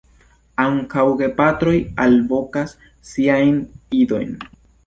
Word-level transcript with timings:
Ankaŭ 0.63 1.03
gepatroj 1.19 1.75
alvokas 2.05 2.75
siajn 3.13 3.63
idojn. 4.03 4.35